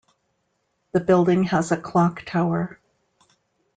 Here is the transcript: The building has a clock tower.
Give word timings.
The 0.93 0.99
building 0.99 1.43
has 1.43 1.71
a 1.71 1.77
clock 1.77 2.23
tower. 2.25 2.79